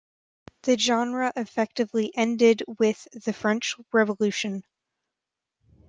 [0.63, 4.63] The genre effectively ended with the French Revolution.